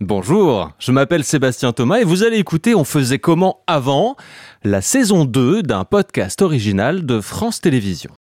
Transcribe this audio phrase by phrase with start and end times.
[0.00, 4.16] Bonjour, je m'appelle Sébastien Thomas et vous allez écouter On faisait comment avant
[4.64, 8.12] la saison 2 d'un podcast original de France Télévisions.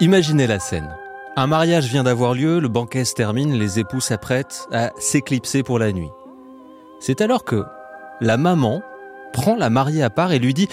[0.00, 0.96] Imaginez la scène.
[1.36, 5.78] Un mariage vient d'avoir lieu, le banquet se termine, les époux s'apprêtent à s'éclipser pour
[5.78, 6.10] la nuit.
[7.00, 7.64] C'est alors que
[8.20, 8.82] la maman
[9.32, 10.68] prend la mariée à part et lui dit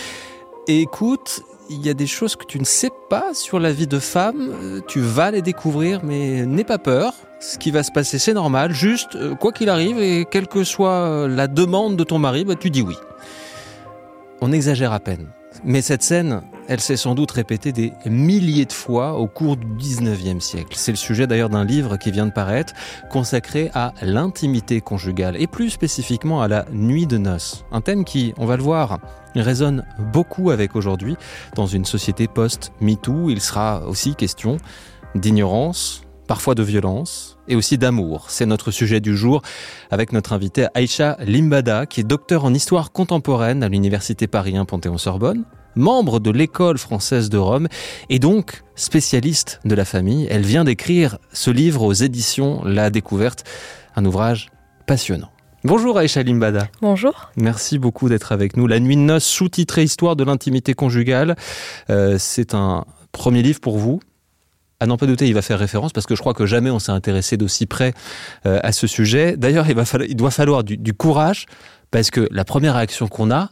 [0.68, 4.00] Écoute, il y a des choses que tu ne sais pas sur la vie de
[4.00, 7.14] femme, tu vas les découvrir, mais n'aie pas peur.
[7.40, 8.74] Ce qui va se passer, c'est normal.
[8.74, 12.46] Juste, euh, quoi qu'il arrive, et quelle que soit euh, la demande de ton mari,
[12.46, 12.96] bah, tu dis oui.
[14.42, 15.28] On exagère à peine.
[15.64, 19.66] Mais cette scène, elle s'est sans doute répétée des milliers de fois au cours du
[19.66, 20.74] 19e siècle.
[20.76, 22.74] C'est le sujet d'ailleurs d'un livre qui vient de paraître,
[23.10, 27.65] consacré à l'intimité conjugale, et plus spécifiquement à la nuit de noces.
[27.71, 29.00] Un thème qui, on va le voir,
[29.36, 31.15] résonne beaucoup avec aujourd'hui.
[31.56, 34.58] Dans une société post-MeToo, il sera aussi question
[35.16, 38.25] d'ignorance, parfois de violence et aussi d'amour.
[38.30, 39.42] C'est notre sujet du jour
[39.92, 44.66] avec notre invité Aïcha Limbada, qui est docteur en histoire contemporaine à l'Université Paris 1
[44.66, 47.68] Panthéon-Sorbonne, membre de l'école française de Rome
[48.09, 50.28] et donc spécialiste de la famille.
[50.30, 53.44] Elle vient d'écrire ce livre aux éditions La Découverte,
[53.96, 54.50] un ouvrage
[54.88, 55.30] passionnant.
[55.64, 56.68] Bonjour Aïcha Limbada.
[56.81, 57.31] Bonjour.
[57.38, 58.68] Merci beaucoup d'être avec nous.
[58.68, 61.36] La nuit de noces, sous-titré Histoire de l'intimité conjugale.
[61.90, 64.00] Euh, c'est un premier livre pour vous.
[64.86, 66.78] À n'en pas douter, il va faire référence parce que je crois que jamais on
[66.78, 67.95] s'est intéressé d'aussi près
[68.45, 69.36] euh, à ce sujet.
[69.36, 69.75] D'ailleurs, il,
[70.08, 71.47] il doit falloir du, du courage
[71.89, 73.50] parce que la première réaction qu'on a,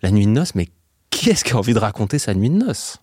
[0.00, 0.68] la nuit de noces, mais
[1.10, 2.98] qui est-ce qui a envie de raconter sa nuit de noces?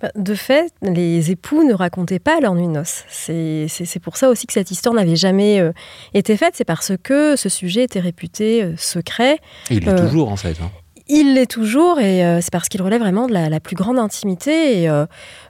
[0.00, 3.04] Bah, de fait, les époux ne racontaient pas leur nuit de noces.
[3.10, 5.72] C'est pour ça aussi que cette histoire n'avait jamais euh,
[6.14, 6.54] été faite.
[6.56, 9.40] C'est parce que ce sujet était réputé euh, secret.
[9.68, 10.56] Et il l'est euh, toujours, en fait.
[10.62, 10.70] Hein.
[11.08, 14.82] Il l'est toujours et c'est parce qu'il relève vraiment de la, plus grande intimité.
[14.82, 14.90] Et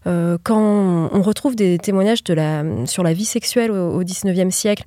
[0.05, 4.85] quand on retrouve des témoignages de la, sur la vie sexuelle au, 19e siècle,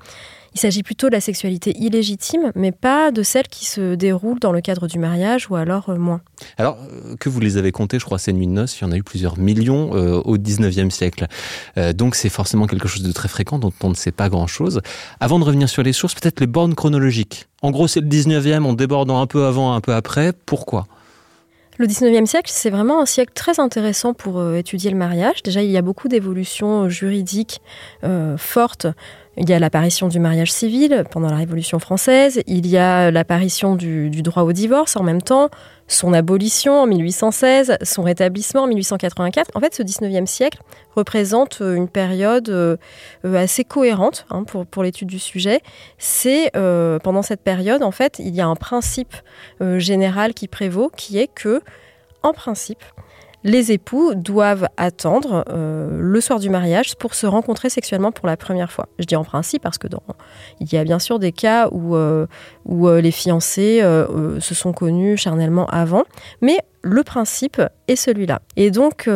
[0.54, 4.52] il s'agit plutôt de la sexualité illégitime, mais pas de celle qui se déroule dans
[4.52, 6.22] le cadre du mariage ou alors euh, moins.
[6.58, 8.88] Alors euh, que vous les avez comptés, je crois, ces nuits de noces, il y
[8.88, 11.28] en a eu plusieurs millions euh, au 19e siècle.
[11.94, 14.82] donc c'est forcément quelque chose de très fréquent dont on ne sait pas grand-chose.
[15.20, 17.48] Avant de revenir sur les sources, peut-être les bornes chronologiques.
[17.62, 20.34] En gros, c'est le 19e en débordant un peu avant, un peu après.
[20.46, 20.88] Pourquoi?
[21.78, 25.44] Le 19e siècle, c'est vraiment un siècle très intéressant pour étudier le mariage.
[25.44, 27.62] Déjà, il y a beaucoup d'évolutions juridiques
[28.38, 28.88] fortes
[29.40, 33.76] il y a l'apparition du mariage civil pendant la Révolution française, il y a l'apparition
[33.76, 35.50] du, droit au divorce en même temps,
[35.88, 39.52] son abolition en 1816, son rétablissement en 1884.
[39.56, 40.60] En fait, ce 19e siècle
[40.96, 42.76] représente une période euh,
[43.24, 45.62] assez cohérente hein, pour, l'étude du sujet.
[45.98, 49.16] C'est euh, pendant cette période, en fait, il y a un principe
[49.62, 51.62] euh, général qui prévaut, qui est que,
[52.24, 52.84] en principe,
[53.44, 58.38] les époux doivent attendre euh, le soir du mariage pour se rencontrer sexuellement pour la
[58.38, 58.88] première fois.
[59.00, 59.88] Je dis en principe parce que
[60.60, 62.28] il y a bien sûr des cas où, euh,
[62.70, 66.04] euh, les fiancés se sont connus charnellement avant,
[66.42, 68.40] mais le principe est celui-là.
[68.56, 69.10] Et donc,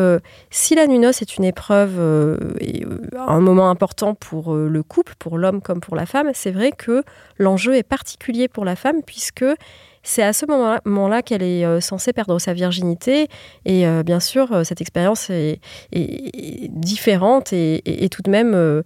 [0.50, 2.86] si la nuit est une épreuve et
[3.18, 7.04] un moment important pour le couple, pour l'homme comme pour la femme, c'est vrai que
[7.38, 9.46] l'enjeu est particulier pour la femme puisque
[10.04, 13.30] c'est à ce moment-là qu'elle est euh, censée perdre sa virginité.
[13.66, 15.60] Et euh, bien sûr, euh, cette expérience est,
[16.70, 18.84] différente et, tout de même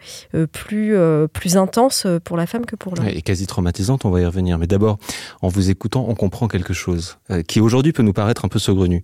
[0.51, 0.95] plus,
[1.33, 3.07] plus intense pour la femme que pour l'homme.
[3.07, 4.57] et quasi traumatisante, on va y revenir.
[4.57, 4.99] Mais d'abord,
[5.41, 7.17] en vous écoutant, on comprend quelque chose
[7.47, 9.03] qui aujourd'hui peut nous paraître un peu saugrenu.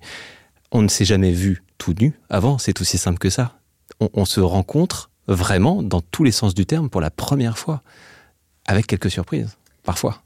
[0.71, 3.53] On ne s'est jamais vu tout nu avant, c'est aussi simple que ça.
[3.99, 7.81] on se rencontre vraiment, dans tous les sens du terme, pour la première fois,
[8.67, 10.21] avec quelques surprises, parfois.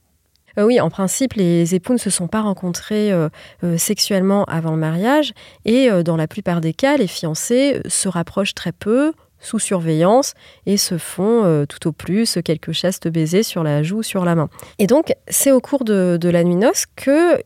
[0.58, 3.30] Euh, oui, en principe, les époux ne se sont pas rencontrés euh,
[3.64, 5.34] euh, sexuellement avant le mariage
[5.66, 10.34] et dans la plupart des cas, les fiancés se rapprochent très peu, sous surveillance
[10.66, 14.36] et se font tout au plus quelques chastes baisers sur la joue ou sur la
[14.36, 14.50] main.
[14.80, 17.42] Et donc, c'est au cours de, la nuit noce que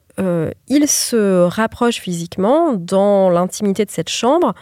[0.67, 4.53] ils se rapprochent physiquement dans l'intimité de cette chambre.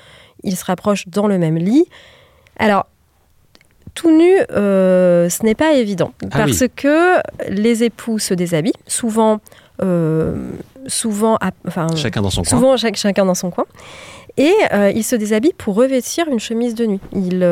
[0.43, 1.85] Ils se rapprochent dans le même lit.
[2.57, 2.87] Alors,
[3.99, 6.13] tout nu, euh, ce n'est pas évident.
[6.31, 7.17] Ah parce que
[7.49, 9.41] les époux se déshabillent, souvent.
[9.81, 10.51] Euh,
[10.87, 11.37] souvent,
[11.67, 12.93] enfin, chacun dans son souvent, coin.
[12.93, 13.65] chacun dans son coin.
[14.37, 17.01] Et euh, ils se déshabillent pour revêtir une chemise de nuit.
[17.11, 17.45] Ils,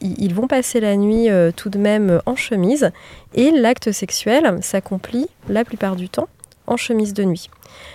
[0.00, 2.92] ils vont passer la nuit tout de même en chemise.
[3.34, 6.28] Et l'acte sexuel s'accomplit la plupart du temps
[6.68, 7.50] en chemise de nuit.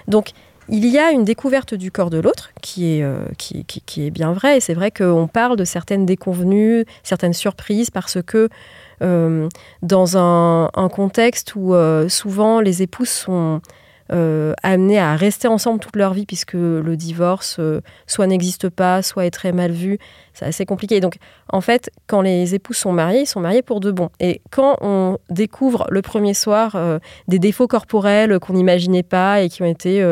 [0.10, 0.32] Donc,
[0.70, 3.66] il y a une découverte du corps de l'autre qui est, euh, qui,
[3.98, 4.58] est bien vrai.
[4.58, 8.50] Et c'est vrai qu'on parle de certaines déconvenues, certaines surprises, parce que
[9.02, 9.50] euh,
[9.82, 13.62] dans un, contexte où euh, souvent les époux sont
[14.14, 19.02] euh, amenés à rester ensemble toute leur vie puisque le divorce euh, soit n'existe pas,
[19.02, 19.98] soit est très mal vu.
[20.34, 21.00] C'est assez compliqué.
[21.00, 21.18] Donc,
[21.50, 24.10] en fait, quand les époux sont mariés, ils sont mariés pour de bon.
[24.20, 29.50] Et quand on découvre le premier soir euh, des défauts corporels qu'on n'imaginait pas et
[29.50, 30.04] qui ont été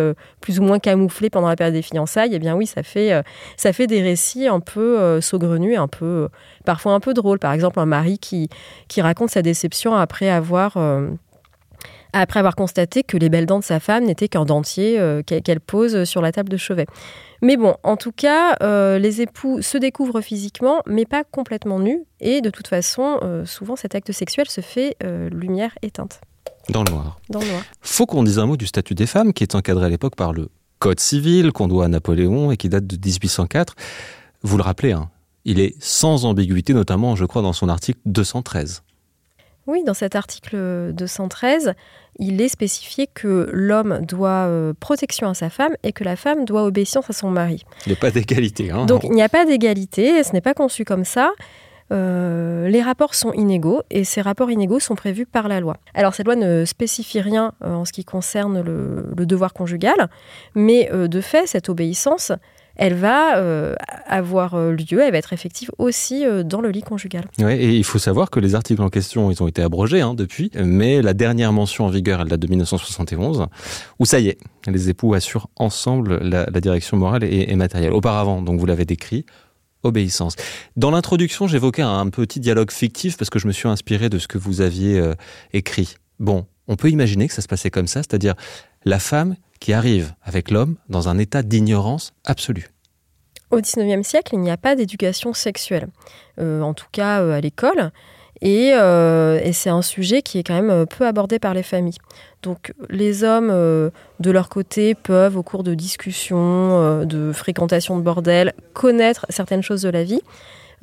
[0.42, 3.12] plus ou moins camouflés pendant la période des fiançailles, eh bien oui, ça fait,
[3.58, 6.30] ça fait des récits un peu saugrenus, un peu,
[6.66, 7.40] parfois un peu drôles.
[7.40, 8.50] Par exemple, un mari qui,
[8.88, 10.78] qui raconte sa déception après avoir
[12.14, 15.60] après avoir constaté que les belles dents de sa femme n'étaient qu'un dentier euh, qu'elle
[15.60, 16.86] pose sur la table de chevet.
[17.42, 22.04] Mais bon, en tout cas, euh, les époux se découvrent physiquement, mais pas complètement nus.
[22.20, 24.96] Et de toute façon, euh, souvent, cet acte sexuel se fait
[25.32, 26.22] lumière éteinte.
[26.70, 27.20] Dans le noir.
[27.30, 27.64] Dans le noir.
[27.82, 30.34] Faut qu'on dise un mot du statut des femmes, qui est encadré à l'époque par
[30.34, 30.50] le
[30.80, 33.76] Code civil qu'on doit à Napoléon et qui date de 1804.
[34.42, 35.12] Vous le rappelez, hein,
[35.46, 38.82] il est sans ambiguïté, notamment, je crois, dans son article 213.
[39.68, 41.74] Oui, dans cet article 213,
[42.18, 46.46] il est spécifié que l'homme doit euh, protection à sa femme et que la femme
[46.46, 47.64] doit obéissance à son mari.
[47.86, 48.72] Il n'y a pas d'égalité.
[48.72, 51.32] Hein Donc il n'y a pas d'égalité, ce n'est pas conçu comme ça.
[51.92, 55.78] Euh, les rapports sont inégaux et ces rapports inégaux sont prévus par la loi.
[55.94, 60.10] Alors cette loi ne spécifie rien euh, en ce qui concerne le devoir conjugal,
[60.56, 62.32] mais de fait, cette obéissance,
[62.76, 63.76] elle va euh,
[64.08, 67.26] avoir euh, lieu, elle va être effective aussi euh, dans le lit conjugal.
[67.40, 70.14] Ouais, et il faut savoir que les articles en question, ils ont été abrogés hein,
[70.14, 73.48] depuis, mais la dernière mention en vigueur, elle date de 1971,
[74.00, 74.38] où ça y est,
[74.68, 77.94] les époux assurent ensemble la, direction morale et, matérielle.
[77.94, 79.26] Auparavant, donc vous l'avez décrit,
[79.84, 80.36] obéissance.
[80.76, 84.28] Dans l'introduction, j'évoquais un petit dialogue fictif parce que je me suis inspiré de ce
[84.28, 85.02] que vous aviez
[85.54, 85.96] écrit.
[86.20, 88.36] Bon, on peut imaginer que ça se passait comme ça, c'est-à-dire
[88.86, 92.68] la femme qui arrive avec l'homme dans un état d'ignorance absolue.
[93.52, 95.88] Au XIXe siècle, il n'y a pas d'éducation sexuelle,
[96.40, 97.92] euh, en tout cas euh, à l'école,
[98.44, 102.00] euh, et, c'est un sujet qui est quand même peu abordé par les familles.
[102.42, 108.54] Donc les hommes, de leur côté, peuvent, au cours de discussions, de fréquentation de bordel,
[108.74, 110.22] connaître certaines choses de la vie,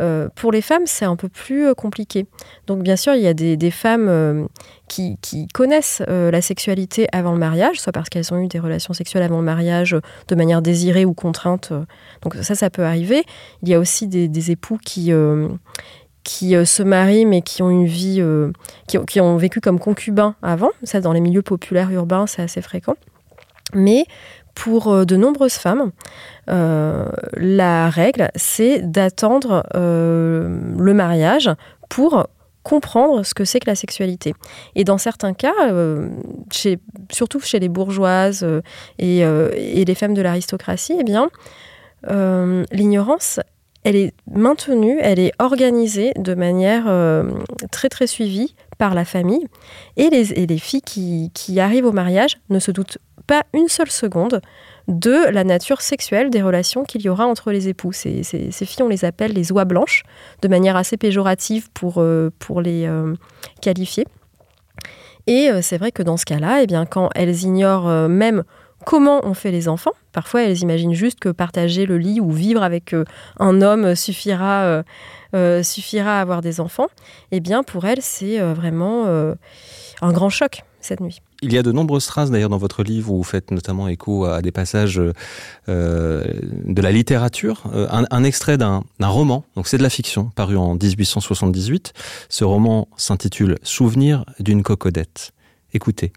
[0.01, 2.27] euh, pour les femmes, c'est un peu plus euh, compliqué.
[2.67, 4.47] Donc bien sûr, il y a des, femmes euh,
[4.89, 5.19] qui,
[5.53, 9.39] connaissent la sexualité avant le mariage, soit parce qu'elles ont eu des relations sexuelles avant
[9.39, 9.97] le mariage
[10.29, 11.73] de manière désirée ou contrainte.
[12.23, 13.25] Donc ça, ça peut arriver.
[13.63, 15.13] Il y a aussi des, époux qui
[16.25, 18.23] qui se marient mais qui ont une vie,
[18.87, 20.71] qui, qui, ont vécu comme concubins avant.
[20.83, 22.97] Ça, dans les milieux populaires urbains, c'est assez fréquent.
[23.75, 24.07] Mais
[24.59, 25.93] pour euh, de nombreuses femmes,
[26.51, 31.49] euh, la règle, c'est d'attendre euh, le mariage
[31.89, 32.27] pour
[32.65, 34.35] comprendre ce que c'est que la sexualité.
[34.75, 35.55] Et dans certains cas,
[37.11, 38.47] surtout chez les bourgeoises
[38.99, 39.25] et,
[39.87, 41.31] les femmes de l'aristocratie, eh bien,
[42.71, 43.41] l'ignorance,
[43.85, 46.93] elle est maintenue, elle est organisée de manière
[47.71, 49.47] très très suivie par la famille.
[49.97, 54.41] Et les, filles qui, arrivent au mariage ne se doutent pas une seule seconde
[54.87, 57.93] de la nature sexuelle des relations qu'il y aura entre les époux.
[57.93, 60.05] Ces, filles, on les appelle les oies blanches,
[60.41, 62.31] de manière assez péjorative pour, euh,
[62.63, 63.15] les euh,
[63.61, 64.07] qualifier.
[65.27, 68.45] Et euh, c'est vrai que dans ce cas-là, eh bien, quand elles ignorent même
[68.87, 72.63] comment on fait les enfants, parfois elles imaginent juste que partager le lit ou vivre
[72.63, 72.95] avec
[73.39, 74.85] un homme suffira,
[75.63, 76.89] suffira à avoir des enfants,
[77.33, 81.21] eh bien pour elles, c'est vraiment un grand choc cette nuit.
[81.43, 84.25] Il y a de nombreuses traces d'ailleurs dans votre livre où vous faites notamment écho
[84.25, 85.01] à des passages
[85.69, 86.25] euh,
[86.65, 87.65] de la littérature.
[87.73, 91.93] Euh, un, extrait d'un roman, donc c'est de la fiction, paru en 1878.
[92.29, 95.33] Ce roman s'intitule Souvenir d'une cocodette.
[95.73, 96.13] Écoutez.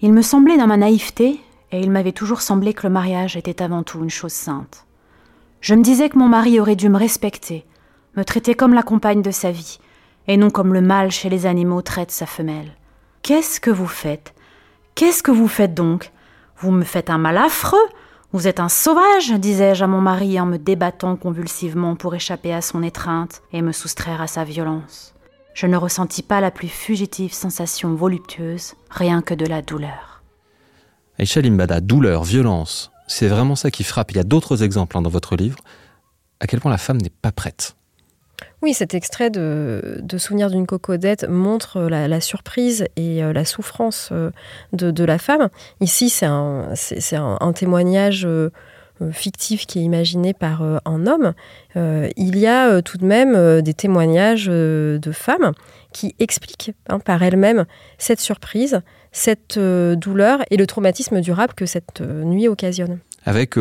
[0.00, 1.40] Il me semblait dans ma naïveté,
[1.70, 4.86] et il m'avait toujours semblé que le mariage était avant tout une chose sainte.
[5.60, 7.64] Je me disais que mon mari aurait dû me respecter,
[8.18, 9.78] me traiter comme la compagne de sa vie,
[10.26, 12.72] et non comme le mâle chez les animaux traite sa femelle.
[13.22, 14.34] Qu'est-ce que vous faites?
[14.96, 16.10] Qu'est-ce que vous faites donc?
[16.58, 17.78] Vous me faites un mal affreux?
[18.32, 22.60] Vous êtes un sauvage, disais-je à mon mari en me débattant convulsivement pour échapper à
[22.60, 25.14] son étreinte et me soustraire à sa violence.
[25.54, 30.24] Je ne ressentis pas la plus fugitive sensation voluptueuse, rien que de la douleur.
[31.20, 34.10] Aïcha Limbada, douleur, violence, c'est vraiment ça qui frappe.
[34.10, 35.58] Il y a d'autres exemples hein, dans votre livre.
[36.40, 37.77] À quel point la femme n'est pas prête
[38.60, 44.30] oui, cet extrait de, Souvenir d'une cocodette montre la, surprise et euh, la souffrance euh,
[44.72, 45.48] de, la femme.
[45.80, 48.50] Ici, c'est un, témoignage euh,
[49.12, 51.34] fictif qui est imaginé par un homme.
[51.76, 55.52] il y a tout de même des témoignages de femmes
[55.92, 57.64] qui expliquent hein, par elles-mêmes
[57.96, 58.80] cette surprise,
[59.12, 62.98] cette douleur et le traumatisme durable que cette nuit occasionne.
[63.28, 63.56] Avec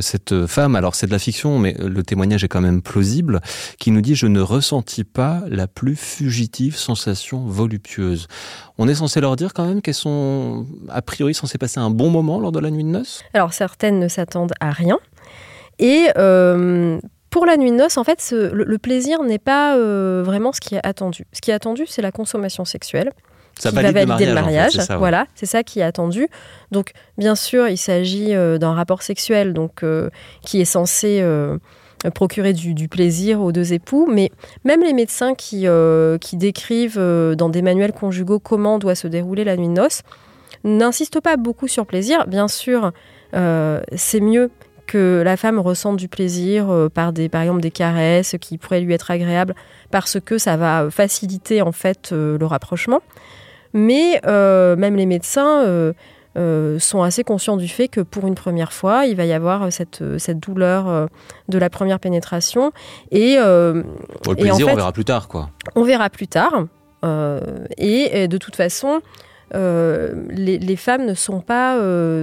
[0.00, 3.40] cette femme, alors c'est de la fiction, mais le témoignage est quand même plausible,
[3.78, 8.28] qui nous dit «Je ne ressentis pas la plus fugitive sensation voluptueuse».
[8.78, 12.10] On est censé leur dire quand même qu'elles sont, a priori, censées passer un bon
[12.10, 13.22] moment lors de la nuit de noces?
[13.34, 14.98] Alors certaines ne s'attendent à rien.
[15.78, 16.06] Et
[17.30, 19.76] pour la nuit de noces, en fait, le, plaisir n'est pas
[20.22, 21.26] vraiment ce qui est attendu.
[21.32, 23.10] Ce qui est attendu, c'est la consommation sexuelle.
[23.58, 24.78] Ça qui va valider le mariage.
[24.98, 26.28] Voilà, c'est ça qui est attendu.
[26.70, 30.10] Donc, bien sûr, il s'agit euh, d'un rapport sexuel donc, euh,
[30.42, 31.58] qui est censé euh,
[32.14, 34.08] procurer du, plaisir aux deux époux.
[34.10, 34.30] Mais
[34.64, 35.66] même les médecins qui,
[36.20, 40.02] qui décrivent dans des manuels conjugaux comment doit se dérouler la nuit de noces
[40.62, 42.26] n'insistent pas beaucoup sur plaisir.
[42.26, 42.92] Bien sûr,
[43.32, 44.50] c'est mieux
[44.86, 48.92] que la femme ressente du plaisir par des par exemple des caresses qui pourraient lui
[48.92, 49.54] être agréables
[49.90, 53.00] parce que ça va faciliter en fait le rapprochement.
[53.74, 55.92] Mais euh, même les médecins euh,
[56.38, 59.70] euh, sont assez conscients du fait que pour une première fois, il va y avoir
[59.72, 61.08] cette, cette douleur
[61.48, 62.72] de la première pénétration.
[63.10, 63.36] Et,
[64.22, 65.50] pour le plaisir, on verra plus tard, quoi.
[65.74, 66.66] On verra plus tard.
[67.76, 69.00] Et, de toute façon,
[69.52, 71.78] les, les, femmes ne sont pas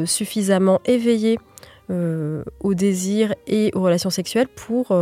[0.05, 1.37] suffisamment éveillées
[1.89, 4.95] au désir et aux relations sexuelles pour,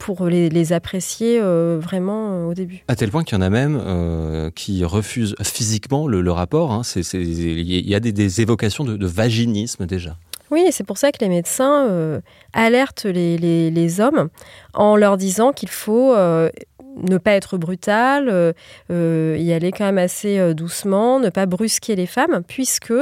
[0.00, 2.82] pour les, apprécier euh, vraiment euh, au début.
[2.88, 6.82] À tel point qu'il y en a même euh, qui refusent physiquement le, rapport.
[7.12, 10.16] Il y a des, évocations de, vaginisme déjà.
[10.50, 12.20] Oui, c'est pour ça que les médecins
[12.52, 14.30] alertent les, hommes
[14.74, 18.54] en leur disant qu'il faut ne pas être brutal,
[18.88, 22.94] y aller quand même assez doucement, ne pas brusquer les femmes, puisque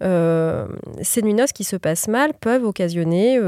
[0.00, 3.38] ces nuits qui se passent mal peuvent occasionner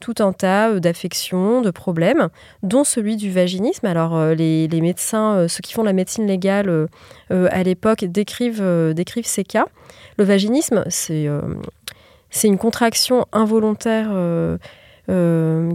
[0.00, 2.28] tout un tas euh, d'affections, de problèmes,
[2.62, 3.86] dont celui du vaginisme.
[3.86, 6.88] Alors euh, les, médecins, euh, ceux qui font la médecine légale
[7.30, 9.66] à l'époque, décrivent, ces cas.
[10.18, 11.28] Le vaginisme, c'est
[12.44, 14.10] une contraction involontaire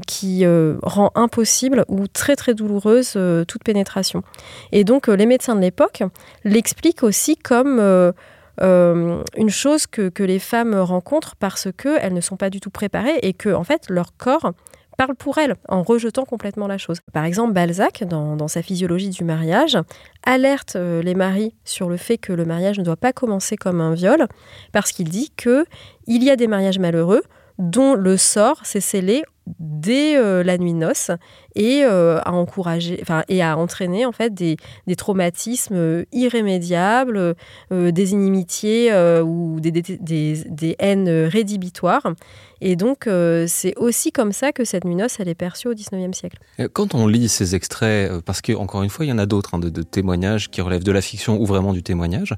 [0.08, 0.46] qui
[0.82, 4.24] rend impossible ou très très douloureuse toute pénétration.
[4.72, 6.04] Et donc les médecins de l'époque
[6.44, 8.14] l'expliquent aussi comme
[8.62, 13.20] euh, une chose que, les femmes rencontrent parce qu'elles ne sont pas du tout préparées
[13.24, 14.52] et que, en fait, leur corps
[14.98, 17.00] parle pour elles en rejetant complètement la chose.
[17.12, 19.78] Par exemple, Balzac, dans, sa physiologie du mariage,
[20.24, 23.82] alerte euh, les maris sur le fait que le mariage ne doit pas commencer comme
[23.82, 24.28] un viol
[24.72, 25.66] parce qu'il dit que
[26.06, 27.24] il y a des mariages malheureux
[27.62, 29.24] dont le sort s'est scellé
[29.60, 31.12] dès euh, la nuit noce
[31.56, 34.58] et euh, à enfin, et à entraîner en fait des,
[34.98, 37.36] traumatismes irrémédiables,
[37.72, 42.14] euh, des inimitiés ou des, des, haines rédhibitoires.
[42.62, 43.10] Et donc,
[43.48, 46.38] c'est aussi comme ça que cette nuit noce, elle est perçue au XIXe siècle.
[46.74, 49.60] Quand on lit ces extraits, parce qu'encore une fois, il y en a d'autres, hein,
[49.60, 52.36] de, de, témoignages qui relèvent de la fiction ou vraiment du témoignage,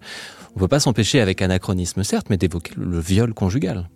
[0.51, 3.89] on ne peut pas s'empêcher, avec anachronisme certes, mais d'évoquer le viol conjugal.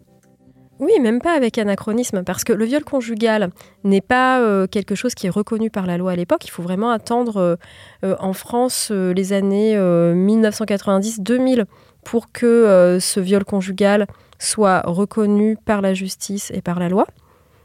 [0.80, 3.50] Oui, même pas avec anachronisme, parce que le viol conjugal
[3.84, 6.46] n'est pas euh, quelque chose qui est reconnu par la loi à l'époque.
[6.46, 7.56] Il faut vraiment attendre euh,
[8.04, 11.66] euh, en France les années 1990-2000
[12.04, 14.08] pour que ce viol conjugal
[14.40, 17.08] soit reconnu par la justice et par la loi.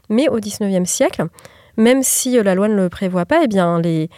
[0.09, 1.27] Mais au XIXe siècle,
[1.77, 4.09] même si la loi ne le prévoit pas, eh bien les,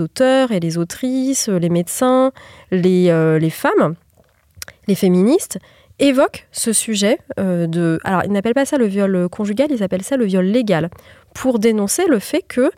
[0.00, 2.30] auteurs et les autrices, les médecins,
[2.70, 3.96] les femmes,
[4.86, 5.58] les féministes,
[5.98, 8.00] évoque ce sujet euh, de...
[8.04, 10.90] Alors, ils n'appellent pas ça le viol conjugal, ils appellent ça le viol légal,
[11.34, 12.70] pour dénoncer le fait que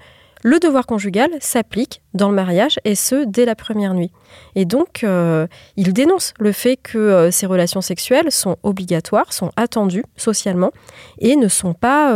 [0.43, 4.13] le devoir conjugal s'applique dans le mariage, et ce, dès la première nuit.
[4.55, 5.47] Et donc, euh,
[5.77, 10.73] ils dénoncent le fait que euh, ces relations sexuelles sont obligatoires, sont attendues socialement,
[11.19, 12.15] et ne sont pas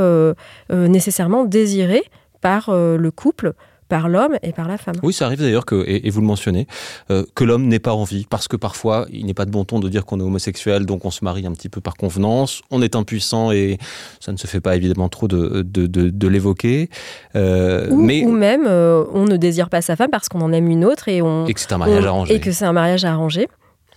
[0.70, 2.04] nécessairement désirées
[2.40, 3.54] par le couple
[3.90, 4.94] par l'homme et par la femme.
[5.02, 6.66] Oui, ça arrive d'ailleurs que, et, vous le mentionnez,
[7.10, 9.80] euh, que l'homme n'ait pas envie, parce que parfois il n'est pas de bon ton
[9.80, 12.80] de dire qu'on est homosexuel, donc on se marie un petit peu par convenance, on
[12.80, 13.78] est impuissant et
[14.20, 16.88] ça ne se fait pas évidemment trop de, de, de, l'évoquer.
[17.34, 18.24] Euh, ou, mais...
[18.24, 21.08] ou même euh, on ne désire pas sa femme parce qu'on en aime une autre
[21.08, 22.34] et on et que c'est un mariage arrangé.
[22.34, 23.48] Et que c'est un mariage arrangé.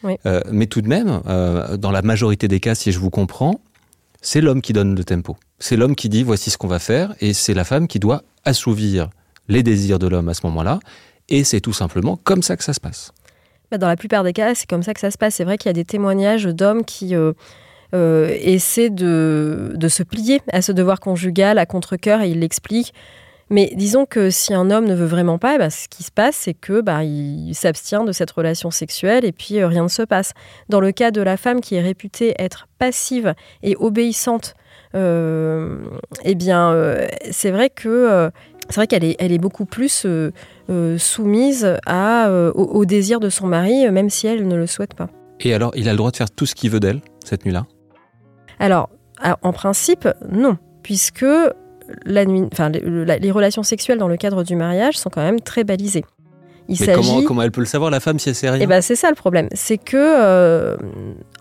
[0.03, 0.15] Oui.
[0.51, 1.21] mais tout de même,
[1.77, 3.61] dans la majorité des cas, si je vous comprends,
[4.21, 5.37] c'est l'homme qui donne le tempo.
[5.59, 8.23] C'est l'homme qui dit voici ce qu'on va faire et c'est la femme qui doit
[8.43, 9.09] assouvir
[9.47, 10.79] les désirs de l'homme à ce moment-là.
[11.29, 13.11] Et c'est tout simplement comme ça que ça se passe.
[13.73, 15.33] Bah, dans la plupart des cas, c'est comme ça que ça se passe.
[15.33, 17.33] C'est vrai qu'il y a des témoignages d'hommes qui euh,
[17.95, 22.93] euh, essaient de, se plier à ce devoir conjugal à contre-coeur et ils l'expliquent.
[23.49, 26.35] Mais disons que si un homme ne veut vraiment pas, bah, ce qui se passe,
[26.35, 30.03] c'est que bah, il s'abstient de cette relation sexuelle et puis euh, rien ne se
[30.03, 30.33] passe.
[30.69, 33.33] Dans le cas de la femme qui est réputée être passive
[33.63, 34.53] et obéissante,
[34.95, 36.95] eh bien,
[37.31, 38.29] c'est vrai que
[38.69, 40.31] c'est vrai qu'elle est, elle est beaucoup plus euh,
[40.69, 44.93] euh, soumise à, euh, au, désir de son mari, même si elle ne le souhaite
[44.93, 45.09] pas.
[45.39, 47.65] Et alors, il a le droit de faire tout ce qu'il veut d'elle, cette nuit-là?
[48.59, 48.89] Alors,
[49.41, 51.25] En principe, non, puisque
[52.05, 55.63] la nuit, enfin, les relations sexuelles dans le cadre du mariage sont quand même très
[55.63, 56.05] balisées.
[56.69, 58.67] Il Mais comment, comment, elle peut le savoir, la femme, si elle sait rien eh
[58.67, 59.49] ben, C'est ça le problème.
[59.53, 60.77] C'est que, euh,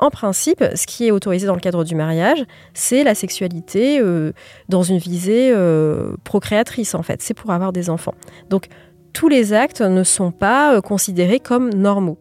[0.00, 4.32] en principe, ce qui est autorisé dans le cadre du mariage, c'est la sexualité euh,
[4.68, 7.22] dans une visée euh, procréatrice, en fait.
[7.22, 8.14] C'est pour avoir des enfants.
[8.50, 8.66] Donc,
[9.12, 12.18] tous les actes ne sont pas considérés comme normaux.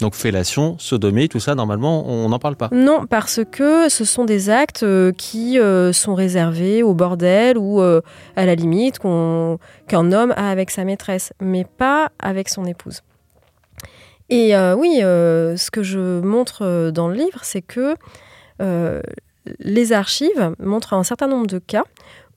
[0.00, 2.68] Donc fellation, sodomie, tout ça, normalement, on n'en parle pas.
[2.72, 7.80] Non, parce que ce sont des actes euh, qui euh, sont réservés au bordel ou
[7.80, 8.00] euh,
[8.34, 13.02] à la limite qu'un homme a avec sa maîtresse, mais pas avec son épouse.
[14.30, 17.94] Et oui, ce que je montre dans le livre, c'est que
[19.58, 21.84] les archives montrent un certain nombre de cas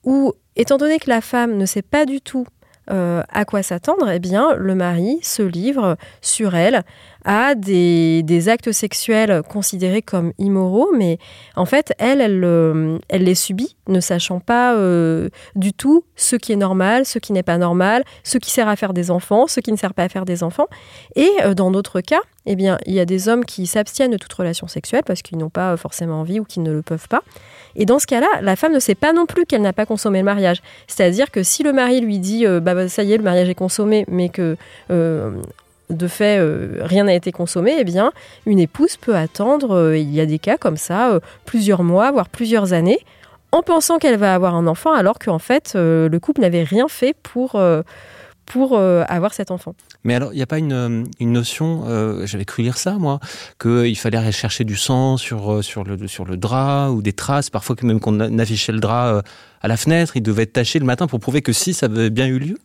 [0.04, 2.46] où, étant donné que la femme ne sait pas du tout
[2.88, 6.84] à quoi s'attendre, eh bien, le mari se livre sur elle
[7.24, 11.18] à des, actes sexuels considérés comme immoraux, mais
[11.56, 16.36] en fait, elle, elle, euh, elle les subit, ne sachant pas euh, du tout ce
[16.36, 19.46] qui est normal, ce qui n'est pas normal, ce qui sert à faire des enfants,
[19.46, 20.66] ce qui ne sert pas à faire des enfants.
[21.16, 24.16] Et euh, dans d'autres cas, eh bien, il y a des hommes qui s'abstiennent de
[24.16, 27.22] toute relation sexuelle parce qu'ils n'ont pas forcément envie ou qu'ils ne le peuvent pas.
[27.76, 30.20] Et dans ce cas-là, la femme ne sait pas non plus qu'elle n'a pas consommé
[30.20, 30.62] le mariage.
[30.86, 34.06] C'est-à-dire que si le mari lui dit bah, ça y est, le mariage est consommé,
[34.08, 34.56] mais que
[35.90, 38.12] de fait euh, rien n'a été consommé, eh bien
[38.46, 42.10] une épouse peut attendre, euh, il y a des cas comme ça, euh, plusieurs mois,
[42.10, 42.98] voire plusieurs années,
[43.52, 47.14] en pensant qu'elle va avoir un enfant, alors qu'en fait le couple n'avait rien fait
[47.22, 47.58] pour,
[48.44, 49.74] pour avoir cet enfant.
[50.04, 51.84] Mais alors, il n'y a pas une, notion,
[52.26, 53.20] j'avais cru lire ça moi,
[53.58, 57.48] qu'il fallait aller chercher du sang sur, sur, le, sur le drap ou des traces,
[57.48, 59.22] parfois que même qu'on affichait le drap
[59.62, 62.10] à la fenêtre, il devait être taché le matin pour prouver que si ça avait
[62.10, 62.58] bien eu lieu?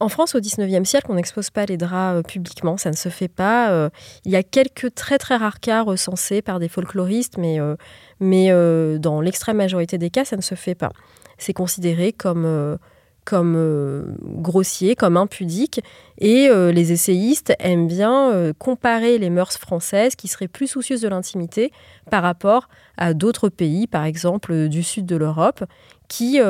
[0.00, 3.10] En France, au XIXe siècle, on n'expose pas les draps euh, publiquement, ça ne se
[3.10, 3.70] fait pas.
[3.70, 3.90] Euh,
[4.24, 7.76] il y a quelques très très rares cas recensés par des folkloristes, mais, euh,
[8.18, 8.50] mais
[8.98, 10.90] dans l'extrême majorité des cas, ça ne se fait pas.
[11.36, 12.78] C'est considéré comme,
[13.24, 15.80] comme grossier, comme impudique,
[16.18, 21.72] et les essayistes aiment bien comparer les mœurs françaises qui seraient plus soucieuses de l'intimité
[22.10, 25.64] par rapport à d'autres pays, par exemple du sud de l'Europe,
[26.08, 26.40] qui,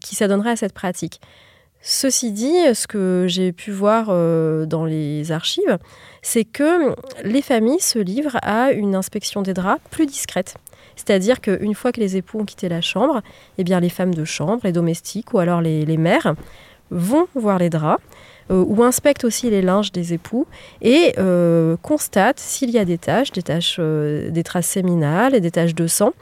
[0.00, 1.20] qui s'adonneraient à cette pratique.
[1.88, 5.78] Ceci dit, ce que j'ai pu voir euh, dans les archives,
[6.20, 10.56] c'est que les familles se livrent à une inspection des draps plus discrète.
[10.96, 13.22] C'est-à-dire qu'une fois que les époux ont quitté la chambre,
[13.58, 16.34] eh bien les femmes de chambre, les domestiques ou alors les, mères
[16.90, 18.02] vont voir les draps
[18.50, 20.48] euh, ou inspectent aussi les linges des époux
[20.82, 25.52] et euh, constatent s'il y a des taches, des taches, des traces séminales et des
[25.52, 26.14] taches de sang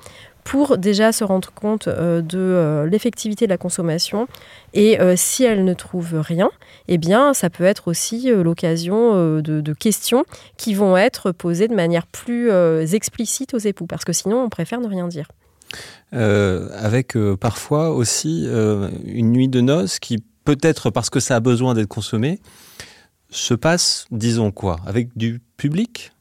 [0.45, 4.29] pour déjà se rendre compte euh, de euh, l'effectivité de la consommation.
[4.75, 6.51] Et euh, si elle ne trouve rien,
[6.87, 10.25] eh bien, ça peut être aussi l'occasion de, questions
[10.57, 12.51] qui vont être posées de manière plus
[12.95, 15.29] explicite aux époux, parce que sinon, on préfère ne rien dire.
[16.13, 18.47] avec parfois aussi
[19.07, 22.41] une nuit de noces qui, peut-être parce que ça a besoin d'être consommé,
[23.31, 26.13] se passe, disons quoi, avec du public?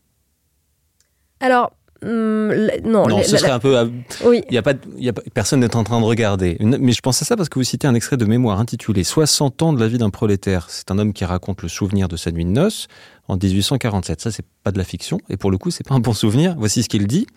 [1.39, 3.91] Alors, Hum, non, ce serait un peu.
[4.23, 6.57] Il y a pas, y a personne n'est en train de regarder.
[6.59, 9.61] Mais je pense à ça parce que vous citez un extrait de mémoire intitulé 60
[9.61, 10.67] ans de la vie d'un prolétaire.
[10.69, 12.87] C'est un homme qui raconte le souvenir de sa nuit de noces
[13.27, 14.21] en 1847.
[14.21, 15.19] Ça, c'est pas de la fiction.
[15.29, 16.55] Et pour le coup, c'est pas un bon souvenir.
[16.57, 17.27] Voici ce qu'il dit.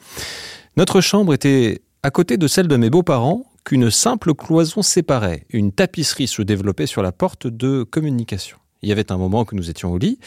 [0.76, 5.44] Notre chambre était à côté de celle de mes beaux-parents qu'une simple cloison séparait.
[5.50, 8.59] Une tapisserie se développait sur la porte de communication.
[8.83, 10.18] Il y avait un moment que nous étions au lit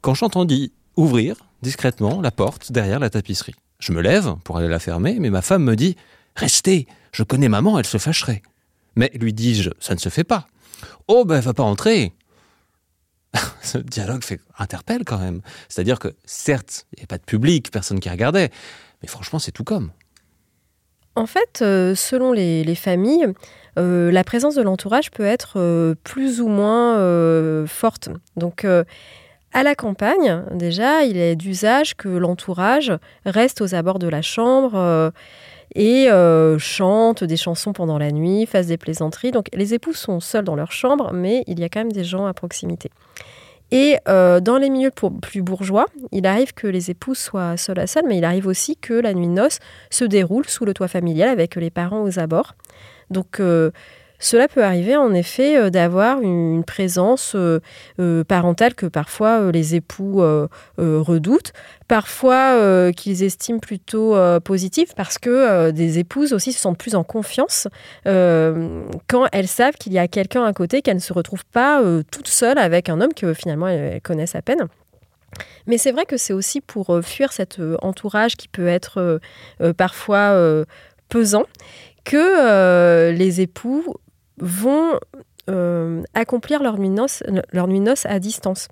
[0.00, 3.56] quand j'entendis ouvrir discrètement la porte derrière la tapisserie.
[3.80, 5.96] Je me lève pour aller la fermer, mais ma femme me dit
[6.36, 8.42] Restez, je connais maman, elle se fâcherait.
[8.94, 10.46] Mais lui dis-je, ça ne se fait pas.
[11.08, 12.12] Oh ben, elle va pas entrer.
[13.62, 15.40] Ce dialogue fait interpelle quand même.
[15.68, 18.50] C'est-à-dire que certes, il n'y a pas de public, personne qui regardait,
[19.02, 19.90] mais franchement, c'est tout comme.
[21.16, 23.28] En fait, euh, selon les, familles,
[23.78, 28.08] euh, la présence de l'entourage peut être euh, plus ou moins forte.
[28.36, 28.66] Donc,
[29.54, 32.92] à la campagne, déjà, il est d'usage que l'entourage
[33.24, 35.10] reste aux abords de la chambre euh,
[35.76, 39.30] et euh, chante des chansons pendant la nuit, fasse des plaisanteries.
[39.30, 42.02] Donc les époux sont seuls dans leur chambre, mais il y a quand même des
[42.02, 42.90] gens à proximité.
[43.70, 44.90] Et euh, dans les milieux
[45.22, 48.76] plus bourgeois, il arrive que les époux soient seuls à seuls, mais il arrive aussi
[48.76, 52.18] que la nuit de noces se déroule sous le toit familial avec les parents aux
[52.18, 52.54] abords.
[53.10, 53.40] Donc
[54.18, 57.60] cela peut arriver en effet euh, d'avoir une présence euh,
[57.98, 60.22] euh, parentale que parfois les époux
[60.78, 61.52] redoutent,
[61.88, 67.68] parfois qu'ils estiment plutôt positive parce que des épouses aussi se sentent plus en confiance
[68.04, 72.28] quand elles savent qu'il y a quelqu'un à côté, qu'elles ne se retrouvent pas toutes
[72.28, 74.66] seules avec un homme que finalement elles connaissent à peine.
[75.66, 79.20] Mais c'est vrai que c'est aussi pour fuir cet entourage qui peut être
[79.76, 80.36] parfois
[81.08, 81.44] pesant
[82.04, 83.94] que les époux
[84.38, 84.98] vont
[85.50, 88.68] euh, accomplir leur nuit, noce, leur nuit noce à distance.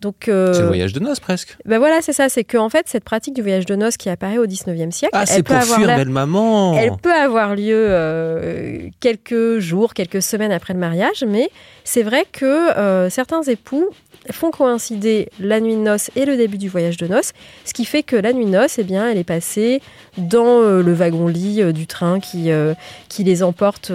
[0.00, 1.56] Donc, euh, c'est le voyage de noces presque.
[1.66, 2.28] Ben voilà, c'est ça.
[2.28, 5.12] C'est qu'en en fait, cette pratique du voyage de noces qui apparaît au 19e siècle.
[5.16, 10.50] Ah, c'est pour fuir belle maman Elle peut avoir lieu euh, quelques jours, quelques semaines
[10.50, 11.48] après le mariage, mais
[11.84, 13.88] c'est vrai que certains époux
[14.32, 17.32] font coïncider la nuit de noces et le début du voyage de noces,
[17.64, 19.80] ce qui fait que la nuit de noces, eh bien, elle est passée
[20.18, 22.74] dans euh, le wagon-lit euh, du train qui, euh,
[23.08, 23.92] qui les emporte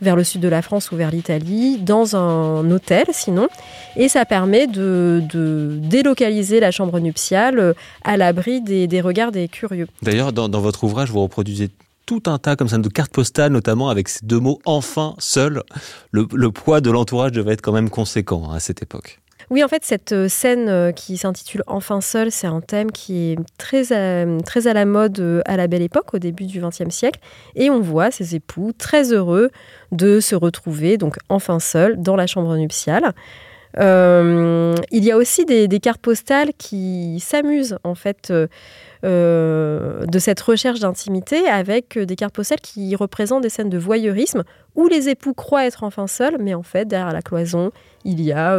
[0.00, 3.48] vers le sud de la France ou vers l'Italie, dans un hôtel sinon,
[3.96, 5.22] et ça permet de,
[5.80, 9.86] délocaliser la chambre nuptiale à l'abri des, regards des curieux.
[10.02, 11.68] D'ailleurs, dans, votre ouvrage, vous reproduisez
[12.06, 15.62] tout un tas comme ça de cartes postales, notamment avec ces deux mots enfin seul.
[16.10, 19.20] Le, le poids de l'entourage devait être quand même conséquent hein, à cette époque.
[19.50, 23.32] Oui, en fait, cette euh, scène euh, qui s'intitule Enfin seul, c'est un thème qui
[23.32, 26.60] est très à, très à la mode euh, à la belle époque, au début du
[26.60, 27.18] XXe siècle.
[27.56, 29.50] Et on voit ces époux très heureux
[29.90, 33.12] de se retrouver, donc enfin seuls, dans la chambre nuptiale.
[33.76, 38.32] il y a aussi des, cartes postales qui s'amusent, en fait.
[39.02, 44.44] de cette recherche d'intimité avec des cartes postales qui représentent des scènes de voyeurisme
[44.76, 47.72] où les époux croient être enfin seuls, mais en fait, derrière la cloison,
[48.04, 48.56] il y a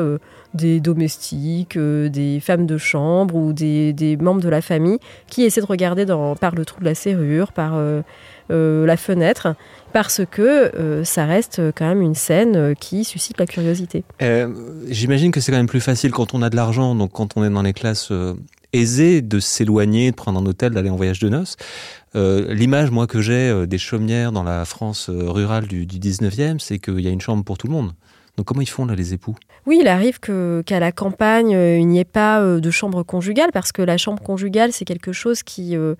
[0.53, 5.61] des domestiques, euh, des femmes de chambre ou des, membres de la famille qui essaient
[5.61, 6.05] de regarder
[6.39, 8.01] par le trou de la serrure, par euh,
[8.51, 9.55] euh, la fenêtre,
[9.93, 14.03] parce que ça reste quand même une scène qui suscite la curiosité.
[14.87, 17.43] J'imagine que c'est quand même plus facile quand on a de l'argent, donc quand on
[17.43, 18.11] est dans les classes
[18.73, 21.57] aisées, de s'éloigner, de prendre un hôtel, d'aller en voyage de noces.
[22.15, 27.01] L'image, moi, que j'ai des chaumières dans la France rurale du, du 19e, c'est qu'il
[27.01, 27.91] y a une chambre pour tout le monde.
[28.45, 29.35] Comment ils font là les époux?
[29.65, 33.51] Oui, il arrive qu'à la campagne, euh, il n'y ait pas euh, de chambre conjugale
[33.53, 35.95] parce que la chambre conjugale, c'est quelque chose qui, euh,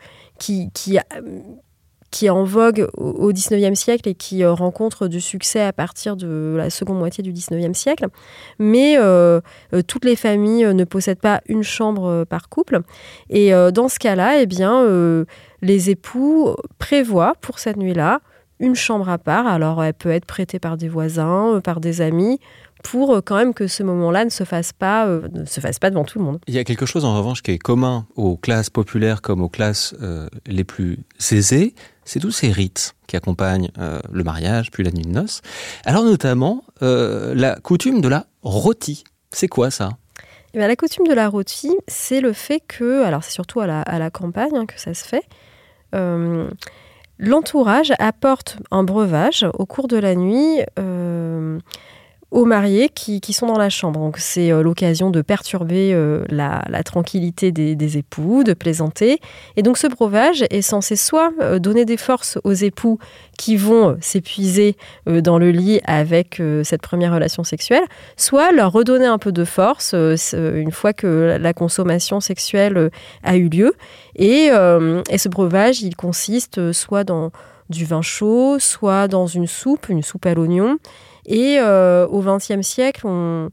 [2.22, 6.70] est en vogue au XIXe siècle et qui rencontre du succès à partir de la
[6.70, 8.08] seconde moitié du XIXe siècle.
[8.60, 8.98] Mais
[9.88, 12.82] toutes les familles ne possèdent pas une chambre par couple.
[13.30, 15.26] Et dans ce cas-là, eh
[15.62, 18.20] les époux prévoient pour cette nuit-là
[18.62, 19.48] une chambre à part.
[19.48, 22.40] Alors, elle peut être prêtée par des voisins, euh, par des amis,
[22.84, 25.80] pour euh, quand même que ce moment-là ne se fasse pas, euh, ne se fasse
[25.80, 26.40] pas devant tout le monde.
[26.48, 29.50] Il y a quelque chose en revanche qui est commun aux classes populaires comme aux
[29.50, 29.96] classes
[30.46, 31.00] les plus
[31.32, 31.74] aisées,
[32.06, 33.70] c'est tous ces rites qui accompagnent
[34.12, 35.42] le mariage puis la nuit de noces.
[35.86, 39.04] Alors notamment la coutume de la rôtie.
[39.32, 39.90] C'est quoi ça?
[40.54, 43.82] Eh La coutume de la rôtie, c'est le fait que, alors c'est surtout à la,
[43.82, 45.24] à la campagne hein, que ça se fait.
[47.24, 51.60] L'entourage apporte un breuvage au cours de la nuit euh,
[52.32, 54.00] aux mariés qui, sont dans la chambre.
[54.00, 59.20] Donc c'est euh, l'occasion de perturber euh, la, tranquillité des, époux, de plaisanter.
[59.58, 63.00] Et donc ce breuvage est censé soit euh, donner des forces aux époux
[63.38, 67.84] qui vont s'épuiser dans le lit avec cette première relation sexuelle,
[68.16, 72.92] soit leur redonner un peu de force une fois que la consommation sexuelle
[73.24, 73.74] a eu lieu.
[74.16, 74.50] Et,
[75.10, 77.32] et ce breuvage, il consiste soit dans
[77.72, 80.78] du vin chaud, soit dans une soupe, une soupe à l'oignon.
[81.26, 83.50] Et euh, au XXe siècle, on,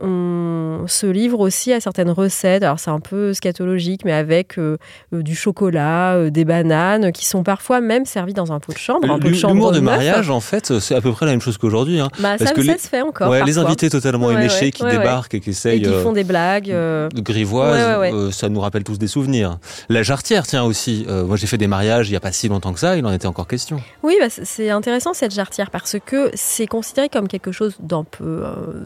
[0.00, 2.62] on se livre aussi à certaines recettes.
[2.62, 4.78] Alors c'est un peu scatologique, mais avec euh,
[5.12, 8.78] euh, du chocolat, euh, des bananes, qui sont parfois même servies dans un pot de
[8.78, 9.18] chambre.
[9.22, 12.00] L'humour de mariage, en fait, c'est à peu près la même chose qu'aujourd'hui.
[12.00, 12.08] Hein.
[12.20, 13.30] Bah, ça, se fait encore.
[13.30, 15.80] Ouais, les invités totalement éméchés qui débarquent et qui essayent.
[15.80, 16.70] Et qui font des blagues.
[16.70, 19.58] De grivoises, ça nous rappelle tous des souvenirs.
[19.88, 21.06] La jarretière, tiens aussi.
[21.08, 23.12] moi j'ai fait des mariages il n'y a pas si longtemps que ça, il en
[23.12, 23.80] était encore question.
[24.02, 28.44] Oui, bah, c'est intéressant cette jarretière parce que c'est considéré comme quelque chose d'un peu,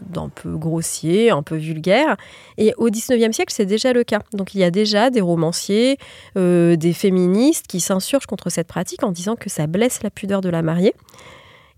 [0.09, 2.17] d'un peu grossier un peu vulgaire.
[2.57, 4.19] Et au 19e siècle, c'est déjà le cas.
[4.33, 5.97] Donc il y a déjà des romanciers,
[6.37, 10.41] euh, des féministes qui s'insurgent contre cette pratique en disant que ça blesse la pudeur
[10.41, 10.93] de la mariée.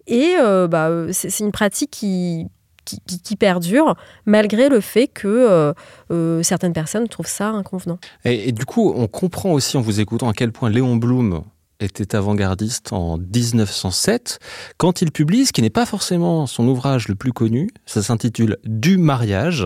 [0.08, 2.47] Et euh, bah, c'est une pratique qui,
[2.86, 5.73] qui, perdure malgré le fait que
[6.12, 7.99] euh, certaines personnes trouvent ça inconvenant.
[8.25, 11.43] Et, et, du coup, on comprend aussi en vous écoutant à quel point Léon Blum
[11.79, 14.39] était avant-gardiste en 1907
[14.77, 17.69] quand il publie ce qui n'est pas forcément son ouvrage le plus connu.
[17.85, 19.65] Ça s'intitule Du mariage.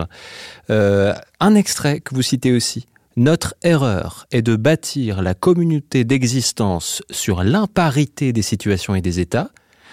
[0.70, 2.86] Euh, un extrait que vous citez aussi.
[3.16, 9.50] Notre erreur est de bâtir la communauté d'existence sur l'imparité des situations et des états.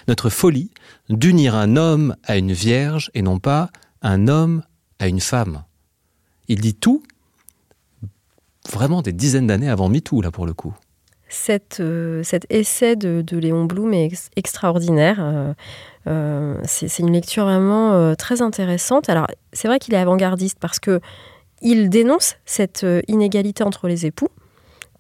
[0.09, 0.71] Notre folie
[1.09, 3.71] d'unir un homme à une vierge et non pas
[4.03, 4.63] un homme
[4.99, 5.65] à une femme.
[6.49, 7.03] Il dit tout
[8.71, 10.75] vraiment des dizaines d'années avant MeToo, là pour le coup.
[11.81, 15.19] Euh, cet essai de, Léon Blum est extraordinaire.
[15.21, 15.53] Euh,
[16.07, 19.09] euh, c'est une lecture vraiment très intéressante.
[19.09, 21.01] Alors, c'est vrai qu'il est avant-gardiste parce que
[21.63, 24.29] il dénonce cette inégalité entre les époux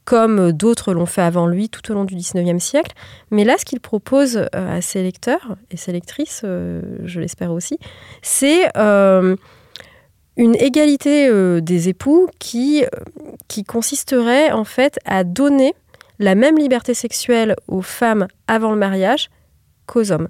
[0.06, 2.92] comme d'autres l'ont fait avant lui tout au long du XIXe siècle.
[3.30, 7.78] Mais là, ce qu'il propose à ses lecteurs et ses lectrices, je l'espère aussi,
[8.20, 9.36] c'est une
[10.36, 12.82] égalité des époux qui,
[13.46, 15.74] qui consisterait en fait à donner
[16.20, 19.30] la même liberté sexuelle aux femmes avant le mariage
[19.86, 20.28] qu'aux hommes.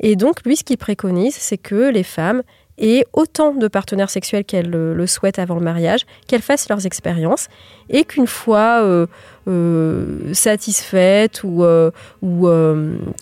[0.00, 2.42] Et donc, lui, ce qu'il préconise, c'est que les femmes
[2.78, 7.48] aient autant de partenaires sexuels qu'elles le, souhaitent avant le mariage, qu'elles fassent leurs expériences,
[7.90, 9.06] et qu'une fois euh,
[9.46, 11.62] euh, satisfaites ou...
[11.62, 11.90] Euh,
[12.22, 12.48] ou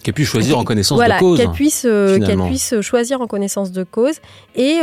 [0.03, 1.39] qu'elles puissent choisir en connaissance de cause.
[1.39, 4.21] Qu'elles puissent, qu'elles puissent choisir en connaissance de cause.
[4.55, 4.81] Et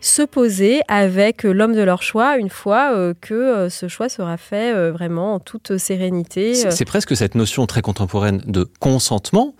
[0.00, 4.36] se poser avec l'homme de leur choix une fois euh, que euh, ce choix sera
[4.36, 6.54] fait euh, vraiment en toute sérénité.
[6.54, 9.54] C'est presque cette notion très contemporaine de consentement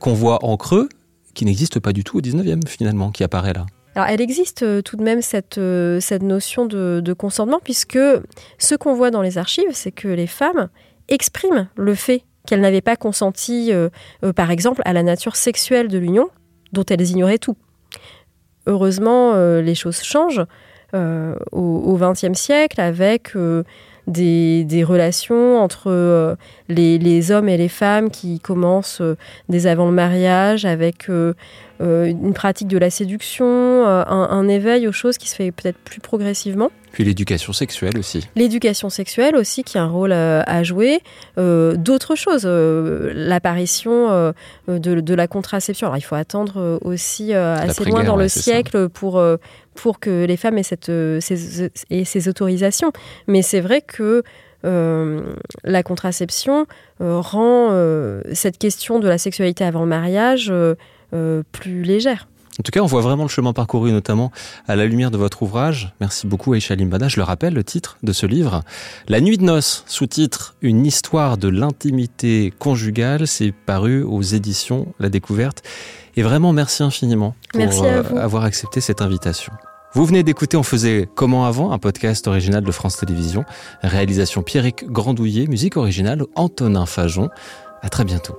[0.00, 0.88] qu'on voit en creux,
[1.34, 3.66] qui n'existe pas du tout au 19e finalement, qui apparaît là.
[3.94, 5.60] Alors, elle existe tout de même cette,
[6.00, 7.98] cette notion de, de consentement, puisque
[8.58, 10.68] ce qu'on voit dans les archives, c'est que les femmes
[11.08, 13.70] expriment le fait qu'elles n'avaient pas consenti,
[14.34, 16.28] par exemple, à la nature sexuelle de l'union,
[16.72, 17.56] dont elles ignoraient tout
[18.66, 20.44] heureusement, euh, les choses changent
[20.94, 23.32] euh, au XXe siècle avec
[24.08, 26.36] euh, des, relations entre
[26.68, 29.02] les, hommes et les femmes qui commencent
[29.48, 31.08] dès avant le mariage, avec
[31.80, 36.70] une pratique de la séduction, un, éveil aux choses qui se fait peut-être plus progressivement.
[36.92, 38.28] Puis l'éducation sexuelle aussi.
[38.36, 41.00] L'éducation sexuelle aussi qui a un rôle à, jouer.
[41.38, 44.32] Euh, d'autres choses, euh, l'apparition euh,
[44.68, 45.86] de, la contraception.
[45.86, 49.22] Alors il faut attendre aussi assez loin dans le siècle pour,
[49.74, 52.92] pour que les femmes aient, cette, ces, autorisations.
[53.26, 54.22] Mais c'est vrai que
[54.64, 56.66] la contraception
[57.00, 57.70] rend
[58.32, 60.52] cette question de la sexualité avant le mariage
[61.52, 62.28] plus légère.
[62.60, 64.30] En tout cas, on voit vraiment le chemin parcouru, notamment
[64.68, 65.94] à la lumière de votre ouvrage.
[66.00, 67.08] Merci beaucoup, Aïcha Limbada.
[67.08, 68.62] Je le rappelle, le titre de ce livre,
[69.08, 75.08] La nuit de noces, sous-titre Une histoire de l'intimité conjugale, c'est paru aux éditions La
[75.08, 75.62] Découverte.
[76.16, 79.52] Et vraiment, merci infiniment pour euh, avoir accepté cette invitation.
[79.94, 83.44] Vous venez d'écouter On faisait comment avant, un podcast original de France Télévisions.
[83.82, 87.28] Réalisation Pierrick Grandouillet, musique originale Antonin Fajon.
[87.82, 88.36] À très bientôt.